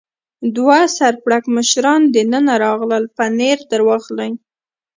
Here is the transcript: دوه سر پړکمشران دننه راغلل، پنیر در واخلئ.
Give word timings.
دوه 0.55 0.79
سر 0.97 1.13
پړکمشران 1.23 2.01
دننه 2.15 2.55
راغلل، 2.65 3.03
پنیر 3.17 3.57
در 3.69 3.81
واخلئ. 3.87 4.31